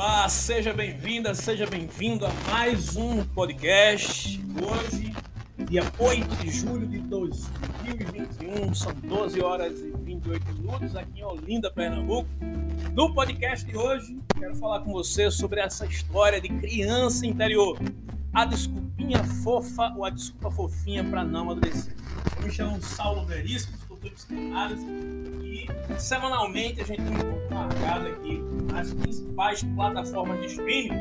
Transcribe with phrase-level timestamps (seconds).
[0.00, 4.40] Olá, seja bem-vinda, seja bem-vindo a mais um podcast.
[4.62, 5.12] Hoje,
[5.68, 11.68] dia 8 de julho de 2021, são 12 horas e 28 minutos aqui em Olinda,
[11.68, 12.28] Pernambuco.
[12.92, 17.76] No podcast de hoje, quero falar com você sobre essa história de criança interior.
[18.32, 21.92] A desculpinha fofa ou a desculpa fofinha para não amadurecer.
[22.36, 24.86] Eu me chamo Saulo Veríssimo, estou psicanálise
[25.42, 25.66] e
[25.98, 28.40] semanalmente a gente tem marcado aqui
[28.72, 31.00] nas principais plataformas de streaming.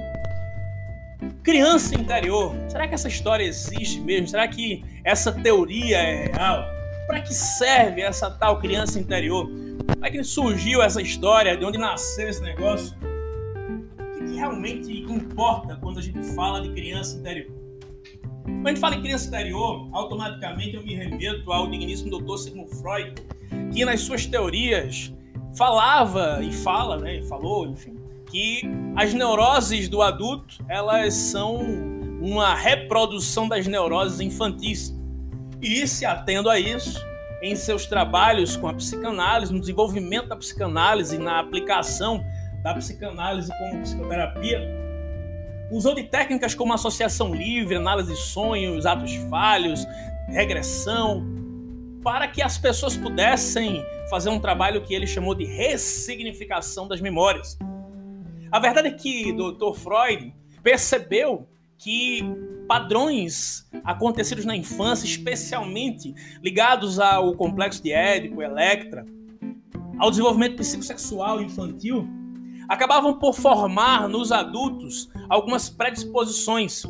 [1.44, 2.56] Criança interior.
[2.68, 4.28] Será que essa história existe mesmo?
[4.28, 6.66] Será que essa teoria é real?
[7.06, 9.48] Para que serve essa tal criança interior?
[9.48, 11.56] Como é que surgiu essa história?
[11.56, 12.96] De onde nasceu esse negócio?
[14.00, 17.56] O que realmente importa quando a gente fala de criança interior?
[18.44, 22.70] Quando a gente fala em criança interior, automaticamente eu me remeto ao digníssimo doutor Sigmund
[22.76, 23.14] Freud,
[23.74, 25.14] que nas suas teorias
[25.58, 27.98] falava e fala, né, falou, enfim,
[28.30, 28.62] que
[28.96, 31.58] as neuroses do adulto, elas são
[32.22, 34.96] uma reprodução das neuroses infantis.
[35.60, 37.04] E se atendo a isso,
[37.42, 42.24] em seus trabalhos com a psicanálise, no desenvolvimento da psicanálise na aplicação
[42.64, 44.62] da psicanálise como psicoterapia,
[45.72, 49.86] usou de técnicas como associação livre, análise de sonhos, atos falhos,
[50.28, 51.26] regressão,
[52.04, 57.58] para que as pessoas pudessem fazer um trabalho que ele chamou de ressignificação das memórias.
[58.52, 59.74] A verdade é que Dr.
[59.74, 62.22] Freud percebeu que
[62.68, 69.06] padrões acontecidos na infância, especialmente ligados ao complexo de Édipo, Electra,
[69.98, 72.08] ao desenvolvimento psicossexual infantil,
[72.68, 76.84] acabavam por formar nos adultos algumas predisposições.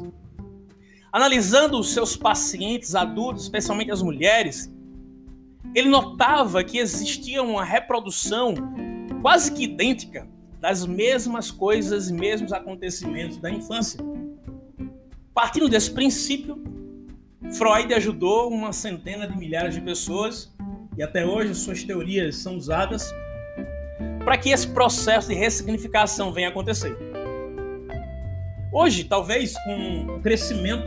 [1.11, 4.71] Analisando os seus pacientes adultos, especialmente as mulheres,
[5.75, 8.55] ele notava que existia uma reprodução
[9.21, 10.27] quase que idêntica
[10.59, 13.99] das mesmas coisas mesmos acontecimentos da infância.
[15.33, 16.63] Partindo desse princípio,
[17.53, 20.53] Freud ajudou uma centena de milhares de pessoas
[20.97, 23.13] e até hoje suas teorias são usadas
[24.25, 26.97] para que esse processo de ressignificação venha acontecer.
[28.73, 30.83] Hoje, talvez com o crescimento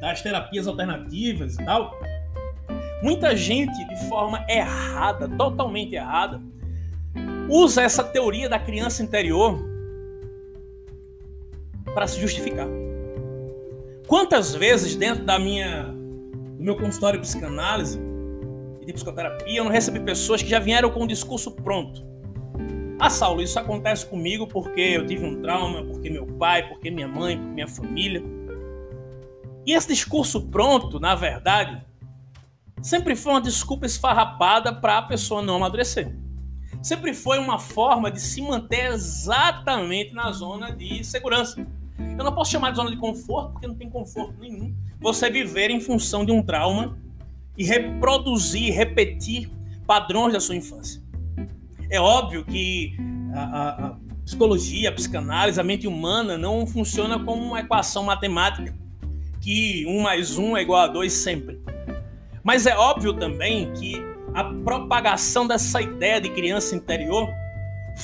[0.00, 1.92] das terapias alternativas e tal,
[3.02, 6.40] muita gente de forma errada, totalmente errada,
[7.48, 9.58] usa essa teoria da criança interior
[11.94, 12.68] para se justificar.
[14.06, 15.94] Quantas vezes dentro da minha
[16.56, 18.00] do meu consultório de psicanálise
[18.80, 22.06] e de psicoterapia eu não recebi pessoas que já vieram com o discurso pronto.
[22.98, 27.06] Ah, Saulo, isso acontece comigo porque eu tive um trauma, porque meu pai, porque minha
[27.06, 28.22] mãe, porque minha família.
[29.64, 31.80] E esse discurso pronto, na verdade,
[32.82, 36.14] sempre foi uma desculpa esfarrapada para a pessoa não amadurecer.
[36.82, 41.66] Sempre foi uma forma de se manter exatamente na zona de segurança.
[41.98, 44.74] Eu não posso chamar de zona de conforto porque não tem conforto nenhum.
[45.00, 46.96] Você viver em função de um trauma
[47.56, 49.50] e reproduzir, repetir
[49.86, 51.02] padrões da sua infância.
[51.90, 52.96] É óbvio que
[53.34, 58.74] a, a, a psicologia, a psicanálise, a mente humana não funciona como uma equação matemática,
[59.40, 61.60] que um mais um é igual a dois sempre.
[62.48, 67.28] Mas é óbvio também que a propagação dessa ideia de criança interior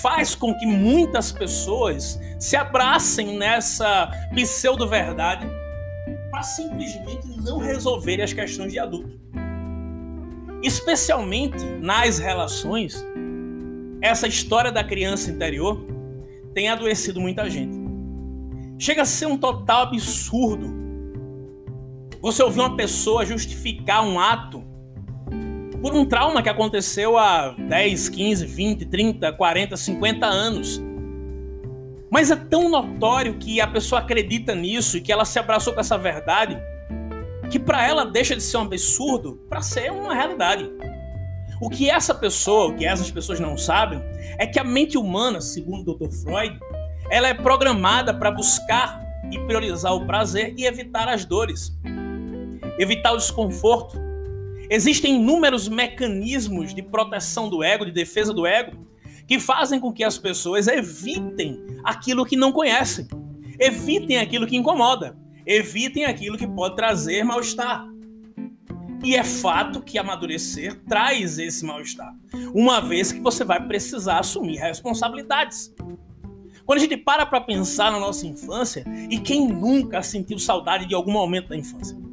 [0.03, 5.47] faz com que muitas pessoas se abracem nessa pseudo-verdade
[6.31, 9.19] para simplesmente não resolverem as questões de adulto.
[10.63, 13.03] Especialmente nas relações
[14.03, 15.87] essa história da criança interior
[16.53, 17.83] tem adoecido muita gente.
[18.79, 20.84] Chega a ser um total absurdo
[22.25, 24.65] você ouvir uma pessoa justificar um ato
[25.83, 30.83] por um trauma que aconteceu há 10, 15, 20, 30, 40, 50 anos.
[32.11, 35.81] Mas é tão notório que a pessoa acredita nisso e que ela se abraçou com
[35.81, 36.59] essa verdade
[37.51, 40.71] que para ela deixa de ser um absurdo para ser uma realidade.
[41.61, 44.03] O que essa pessoa, o que essas pessoas não sabem,
[44.39, 46.11] é que a mente humana, segundo o Dr.
[46.11, 46.59] Freud,
[47.11, 51.71] ela é programada para buscar e priorizar o prazer e evitar as dores,
[52.79, 53.99] evitar o desconforto.
[54.71, 58.85] Existem inúmeros mecanismos de proteção do ego, de defesa do ego,
[59.27, 63.07] que fazem com que as pessoas evitem aquilo que não conhecem,
[63.59, 65.17] evitem aquilo que incomoda,
[65.47, 67.87] evitem aquilo que pode trazer mal-estar.
[69.03, 72.15] E é fato que amadurecer traz esse mal-estar,
[72.55, 75.75] uma vez que você vai precisar assumir responsabilidades.
[76.65, 80.95] Quando a gente para para pensar na nossa infância, e quem nunca sentiu saudade de
[80.95, 82.04] algum momento da infância?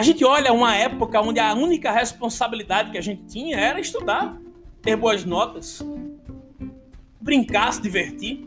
[0.00, 4.34] A gente olha uma época onde a única responsabilidade que a gente tinha era estudar,
[4.80, 5.84] ter boas notas.
[7.20, 8.42] brincar, se divertir.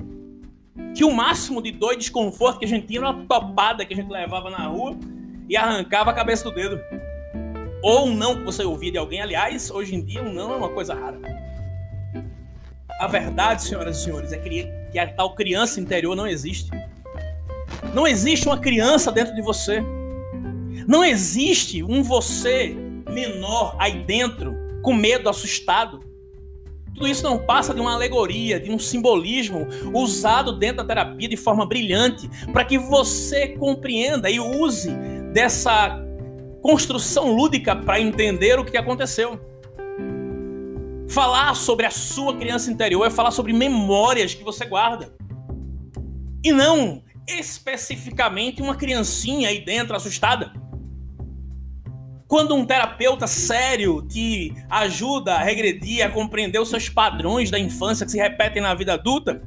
[0.96, 3.94] Que o máximo de dor e desconforto que a gente tinha era uma topada que
[3.94, 4.98] a gente levava na rua
[5.48, 6.82] e arrancava a cabeça do dedo.
[7.84, 9.22] Ou um não que você ouvia de alguém.
[9.22, 11.22] Aliás, hoje em dia, um não é uma coisa rara.
[13.00, 16.72] A verdade, senhoras e senhores, é que a tal criança interior não existe.
[17.94, 19.84] Não existe uma criança dentro de você.
[20.88, 22.76] Não existe um você
[23.10, 26.00] menor aí dentro, com medo, assustado.
[26.94, 31.38] Tudo isso não passa de uma alegoria, de um simbolismo usado dentro da terapia de
[31.38, 34.92] forma brilhante, para que você compreenda e use
[35.34, 36.00] dessa
[36.62, 39.40] construção lúdica para entender o que aconteceu.
[41.10, 45.14] Falar sobre a sua criança interior é falar sobre memórias que você guarda.
[46.44, 50.54] E não especificamente uma criancinha aí dentro assustada.
[52.34, 58.08] Quando um terapeuta sério te ajuda a regredir, a compreender os seus padrões da infância
[58.08, 59.44] que se repetem na vida adulta,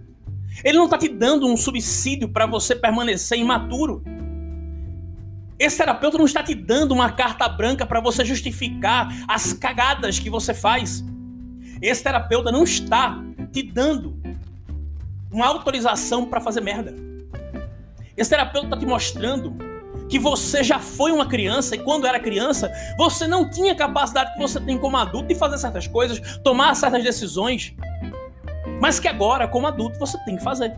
[0.63, 4.05] ele não está te dando um subsídio para você permanecer imaturo.
[5.59, 10.31] Esse terapeuta não está te dando uma carta branca para você justificar as cagadas que
[10.31, 11.05] você faz.
[11.83, 13.21] Esse terapeuta não está
[13.53, 14.17] te dando
[15.33, 16.95] uma autorização para fazer merda.
[18.17, 19.66] Esse terapeuta está te mostrando
[20.09, 24.39] que você já foi uma criança e quando era criança, você não tinha capacidade que
[24.39, 27.75] você tem como adulto de fazer certas coisas, tomar certas decisões,
[28.81, 30.75] mas que agora, como adulto, você tem que fazer.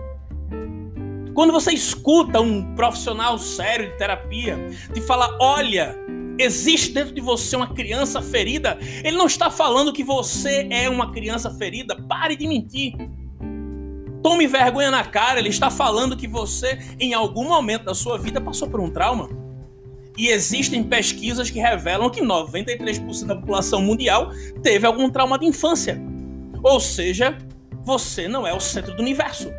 [1.34, 4.58] Quando você escuta um profissional sério de terapia
[4.92, 5.94] te falar, olha,
[6.38, 11.12] existe dentro de você uma criança ferida, ele não está falando que você é uma
[11.12, 11.94] criança ferida.
[12.08, 12.94] Pare de mentir.
[14.28, 18.38] Tome vergonha na cara, ele está falando que você, em algum momento da sua vida,
[18.38, 19.30] passou por um trauma.
[20.19, 24.30] E existem pesquisas que revelam que 93% da população mundial
[24.62, 25.98] teve algum trauma de infância.
[26.62, 27.38] Ou seja,
[27.82, 29.50] você não é o centro do universo.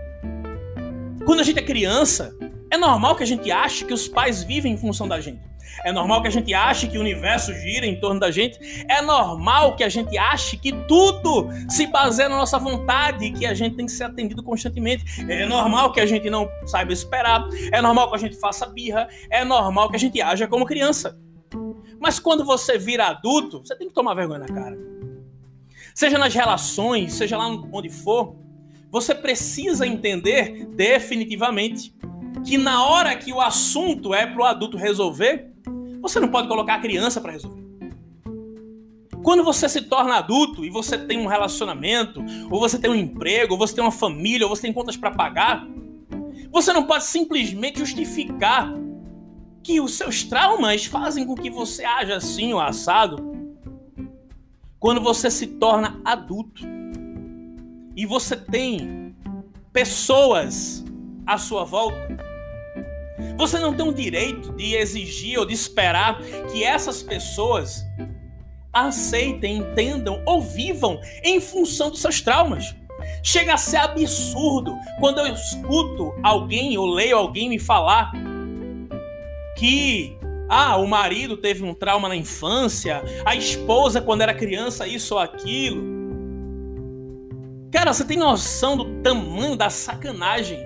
[1.26, 2.38] Quando a gente é criança,
[2.70, 5.42] é normal que a gente ache que os pais vivem em função da gente.
[5.84, 8.60] É normal que a gente ache que o universo gira em torno da gente.
[8.90, 13.46] É normal que a gente ache que tudo se baseia na nossa vontade e que
[13.46, 15.04] a gente tem que ser atendido constantemente.
[15.30, 17.48] É normal que a gente não saiba esperar.
[17.72, 19.08] É normal que a gente faça birra.
[19.30, 21.18] É normal que a gente haja como criança.
[22.00, 24.78] Mas quando você vira adulto, você tem que tomar vergonha na cara.
[25.94, 28.36] Seja nas relações, seja lá onde for,
[28.90, 31.94] você precisa entender definitivamente
[32.46, 35.52] que na hora que o assunto é para o adulto resolver,
[36.02, 37.60] você não pode colocar a criança para resolver.
[39.22, 43.54] Quando você se torna adulto e você tem um relacionamento, ou você tem um emprego,
[43.54, 45.68] ou você tem uma família, ou você tem contas para pagar,
[46.52, 48.74] você não pode simplesmente justificar
[49.62, 53.18] que os seus traumas fazem com que você haja assim ou assado.
[54.80, 56.64] Quando você se torna adulto
[57.96, 59.14] e você tem
[59.74, 60.84] pessoas
[61.34, 62.30] à sua volta
[63.40, 66.22] você não tem o direito de exigir ou de esperar
[66.52, 67.86] que essas pessoas
[68.72, 72.76] aceitem, entendam ou vivam em função dos seus traumas.
[73.24, 78.12] Chega a ser absurdo quando eu escuto alguém ou leio alguém me falar
[79.58, 80.18] que
[80.50, 85.20] ah, o marido teve um trauma na infância, a esposa quando era criança isso ou
[85.20, 85.82] aquilo.
[87.72, 90.60] Cara, você tem noção do tamanho da sacanagem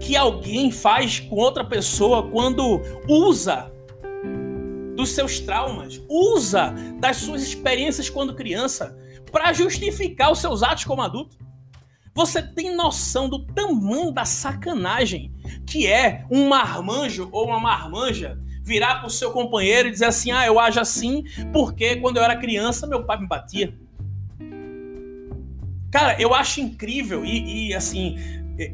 [0.00, 3.70] que alguém faz com outra pessoa quando usa
[4.96, 8.98] dos seus traumas, usa das suas experiências quando criança
[9.30, 11.36] para justificar os seus atos como adulto.
[12.14, 15.32] Você tem noção do tamanho da sacanagem
[15.66, 20.30] que é um marmanjo ou uma marmanja virar para o seu companheiro e dizer assim:
[20.30, 23.74] ah, eu ajo assim porque quando eu era criança meu pai me batia.
[25.90, 28.16] Cara, eu acho incrível e, e assim,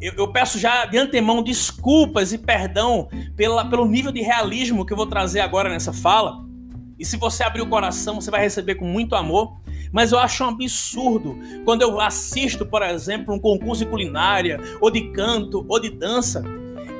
[0.00, 4.93] eu, eu, peço já de antemão desculpas e perdão pela, pelo nível de realismo que
[4.93, 6.45] eu vou trazer agora nessa fala.
[6.99, 9.57] E se você abrir o coração, você vai receber com muito amor.
[9.93, 14.90] Mas eu acho um absurdo quando eu assisto, por exemplo, um concurso de culinária, ou
[14.90, 16.43] de canto, ou de dança.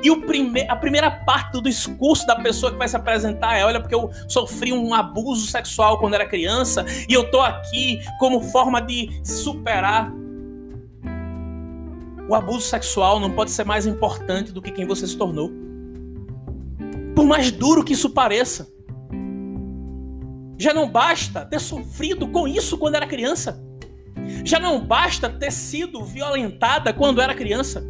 [0.01, 3.81] E prime a primeira parte do discurso da pessoa que vai se apresentar é: olha,
[3.81, 8.79] porque eu sofri um abuso sexual quando era criança e eu tô aqui como forma
[8.79, 10.13] de superar
[12.27, 15.51] o abuso sexual não pode ser mais importante do que quem você se tornou.
[17.15, 18.67] Por mais duro que isso pareça.
[20.57, 23.63] Já não basta ter sofrido com isso quando era criança.
[24.43, 27.85] Já não basta ter sido violentada quando era criança.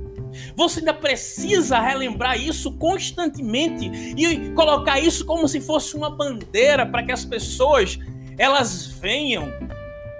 [0.55, 7.03] Você ainda precisa relembrar isso constantemente e colocar isso como se fosse uma bandeira para
[7.03, 7.97] que as pessoas
[8.37, 9.51] elas venham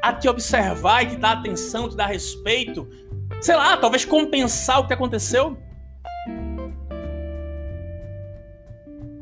[0.02, 2.88] a te observar e te dar atenção, te dar respeito,
[3.42, 5.58] sei lá, talvez compensar o que aconteceu.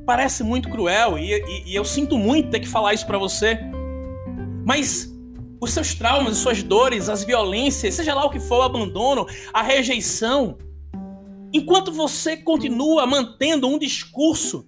[0.05, 3.59] Parece muito cruel e, e, e eu sinto muito ter que falar isso para você.
[4.63, 5.11] Mas
[5.59, 9.25] os seus traumas, as suas dores, as violências, seja lá o que for, o abandono,
[9.53, 10.57] a rejeição,
[11.51, 14.67] enquanto você continua mantendo um discurso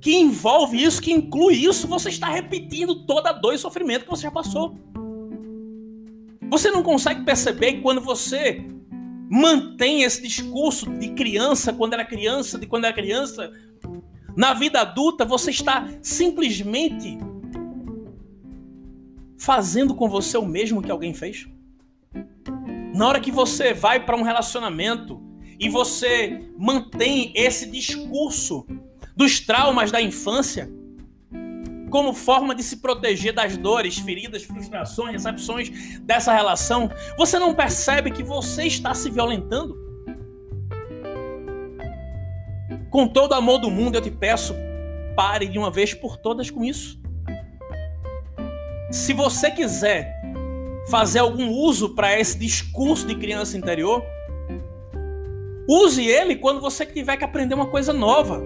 [0.00, 4.10] que envolve isso, que inclui isso, você está repetindo toda a dor e sofrimento que
[4.10, 4.76] você já passou.
[6.52, 8.62] Você não consegue perceber que quando você
[9.30, 13.50] mantém esse discurso de criança, quando era criança, de quando era criança,
[14.36, 17.16] na vida adulta, você está simplesmente
[19.38, 21.48] fazendo com você o mesmo que alguém fez?
[22.94, 25.22] Na hora que você vai para um relacionamento
[25.58, 28.66] e você mantém esse discurso
[29.16, 30.70] dos traumas da infância,
[31.92, 38.10] como forma de se proteger das dores, feridas, frustrações, recepções dessa relação, você não percebe
[38.10, 39.76] que você está se violentando?
[42.88, 44.54] Com todo o amor do mundo, eu te peço,
[45.14, 46.98] pare de uma vez por todas com isso.
[48.90, 50.18] Se você quiser
[50.88, 54.02] fazer algum uso para esse discurso de criança interior,
[55.68, 58.42] use ele quando você tiver que aprender uma coisa nova.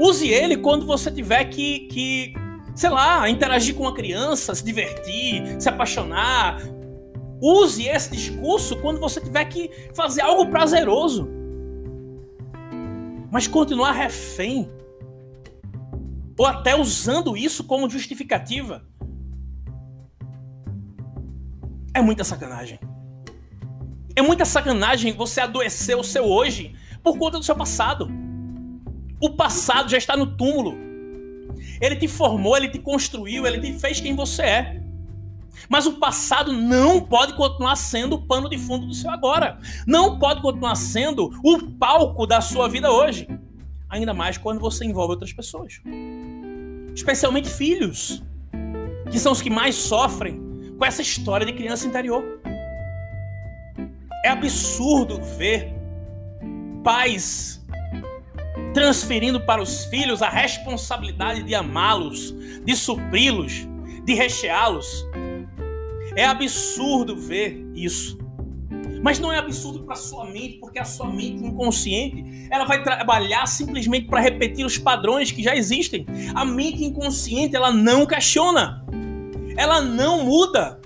[0.00, 2.32] Use ele quando você tiver que, que,
[2.74, 6.58] sei lá, interagir com uma criança, se divertir, se apaixonar.
[7.38, 11.28] Use esse discurso quando você tiver que fazer algo prazeroso.
[13.30, 14.70] Mas continuar refém,
[16.38, 18.82] ou até usando isso como justificativa,
[21.92, 22.80] é muita sacanagem.
[24.16, 28.19] É muita sacanagem você adoecer o seu hoje por conta do seu passado.
[29.20, 30.76] O passado já está no túmulo.
[31.80, 34.82] Ele te formou, ele te construiu, ele te fez quem você é.
[35.68, 39.58] Mas o passado não pode continuar sendo o pano de fundo do seu agora.
[39.86, 43.28] Não pode continuar sendo o palco da sua vida hoje.
[43.88, 45.80] Ainda mais quando você envolve outras pessoas.
[46.94, 48.22] Especialmente filhos,
[49.10, 50.40] que são os que mais sofrem
[50.78, 52.24] com essa história de criança interior.
[54.24, 55.74] É absurdo ver
[56.82, 57.59] pais
[58.72, 62.34] transferindo para os filhos a responsabilidade de amá-los,
[62.64, 63.66] de supri-los,
[64.04, 65.06] de recheá-los.
[66.16, 68.18] É absurdo ver isso.
[69.02, 73.46] Mas não é absurdo para sua mente, porque a sua mente inconsciente, ela vai trabalhar
[73.46, 76.06] simplesmente para repetir os padrões que já existem.
[76.34, 78.84] A mente inconsciente, ela não questiona.
[79.56, 80.80] Ela não muda.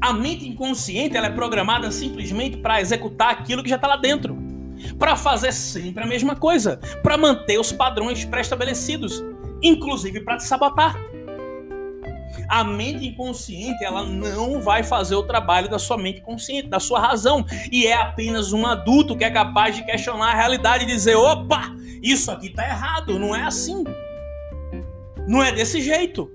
[0.00, 4.51] A mente inconsciente, ela é programada simplesmente para executar aquilo que já está lá dentro
[4.98, 9.22] para fazer sempre a mesma coisa, para manter os padrões pré-estabelecidos,
[9.62, 10.96] inclusive para te sabotar.
[12.48, 17.00] A mente inconsciente, ela não vai fazer o trabalho da sua mente consciente, da sua
[17.00, 21.16] razão, e é apenas um adulto que é capaz de questionar a realidade e dizer:
[21.16, 23.84] "Opa, isso aqui está errado, não é assim".
[25.26, 26.30] Não é desse jeito.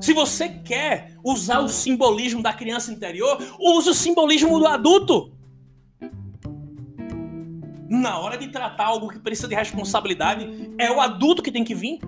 [0.00, 5.32] Se você quer usar o simbolismo da criança interior, use o simbolismo do adulto
[7.92, 11.74] na hora de tratar algo que precisa de responsabilidade, é o adulto que tem que
[11.74, 11.98] vir.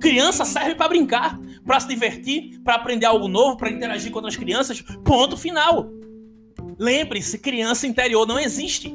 [0.00, 4.36] Criança serve para brincar, para se divertir, para aprender algo novo, para interagir com outras
[4.36, 4.80] crianças.
[5.04, 5.88] Ponto final.
[6.76, 8.92] Lembre-se, criança interior não existe.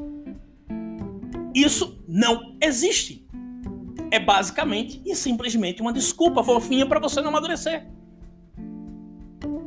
[1.56, 3.26] Isso não existe.
[4.12, 7.88] É basicamente e simplesmente uma desculpa fofinha para você não amadurecer.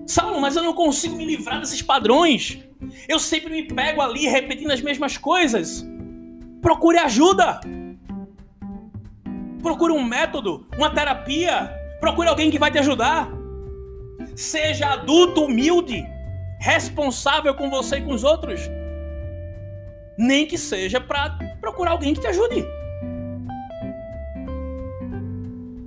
[0.06, 2.58] Saulo, mas eu não consigo me livrar desses padrões.
[3.08, 5.82] Eu sempre me pego ali repetindo as mesmas coisas.
[6.66, 7.60] Procure ajuda.
[9.62, 11.72] Procure um método, uma terapia.
[12.00, 13.28] Procure alguém que vai te ajudar.
[14.34, 16.04] Seja adulto humilde,
[16.58, 18.62] responsável com você e com os outros.
[20.18, 22.66] Nem que seja para procurar alguém que te ajude.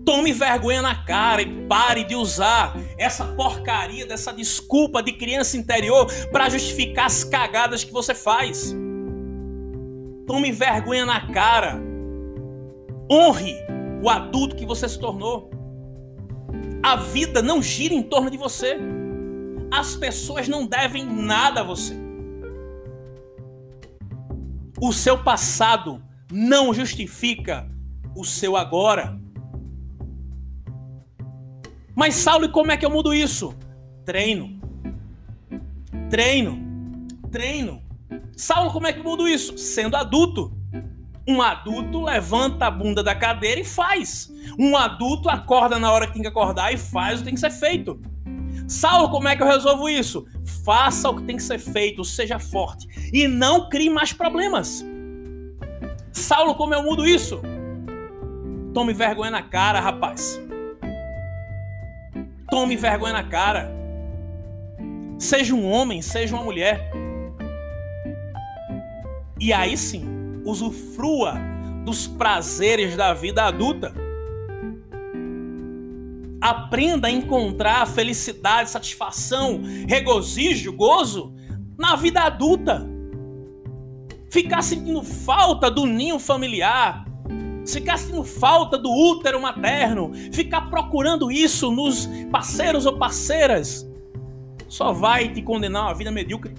[0.05, 6.09] Tome vergonha na cara e pare de usar essa porcaria dessa desculpa de criança interior
[6.31, 8.73] para justificar as cagadas que você faz.
[10.29, 11.81] Tome vergonha na cara.
[13.11, 13.55] Honre
[13.99, 15.49] o adulto que você se tornou.
[16.83, 18.77] A vida não gira em torno de você.
[19.71, 21.95] As pessoas não devem nada a você.
[24.79, 25.99] O seu passado
[26.31, 27.67] não justifica
[28.15, 29.19] o seu agora.
[31.95, 33.51] Mas Saulo, e como é que eu mudo isso?
[34.05, 34.61] Treino.
[36.07, 36.59] Treino.
[37.31, 37.88] Treino.
[38.35, 39.57] Saulo, como é que muda isso?
[39.57, 40.51] Sendo adulto.
[41.27, 44.31] Um adulto levanta a bunda da cadeira e faz.
[44.57, 47.39] Um adulto acorda na hora que tem que acordar e faz o que tem que
[47.39, 48.01] ser feito.
[48.67, 50.25] Saulo, como é que eu resolvo isso?
[50.63, 54.85] Faça o que tem que ser feito, seja forte e não crie mais problemas.
[56.11, 57.41] Saulo, como eu mudo isso?
[58.73, 60.39] Tome vergonha na cara, rapaz.
[62.49, 63.71] Tome vergonha na cara.
[65.17, 66.88] Seja um homem, seja uma mulher.
[69.39, 70.03] E aí sim,
[70.43, 71.35] usufrua
[71.85, 73.93] dos prazeres da vida adulta.
[76.41, 81.33] Aprenda a encontrar felicidade, satisfação, regozijo, gozo
[81.77, 82.87] na vida adulta.
[84.29, 87.05] Ficar sentindo falta do ninho familiar,
[87.65, 93.89] ficar sentindo falta do útero materno, ficar procurando isso nos parceiros ou parceiras,
[94.67, 96.53] só vai te condenar a uma vida medíocre.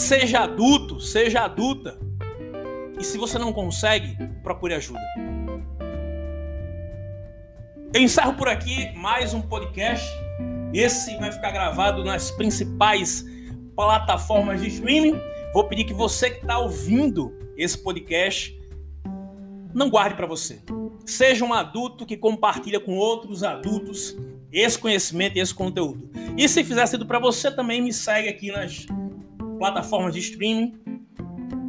[0.00, 1.98] Seja adulto, seja adulta.
[2.98, 4.98] E se você não consegue, procure ajuda.
[7.92, 10.08] Eu encerro por aqui mais um podcast.
[10.72, 13.26] Esse vai ficar gravado nas principais
[13.76, 15.20] plataformas de streaming.
[15.52, 18.58] Vou pedir que você que está ouvindo esse podcast
[19.74, 20.62] não guarde para você.
[21.04, 24.16] Seja um adulto que compartilha com outros adultos
[24.50, 26.10] esse conhecimento e esse conteúdo.
[26.38, 28.86] E se fizer sentido para você, também me segue aqui nas
[29.60, 30.72] plataformas de streaming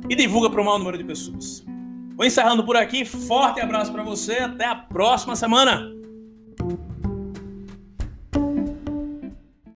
[0.09, 1.63] e divulga para o maior número de pessoas.
[2.15, 3.03] Vou encerrando por aqui.
[3.03, 4.37] Forte abraço para você.
[4.37, 6.00] Até a próxima semana.